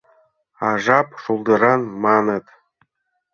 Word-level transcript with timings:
А 0.67 0.69
жап 0.83 1.07
шулдыран, 1.23 1.81
маныт. 2.03 2.45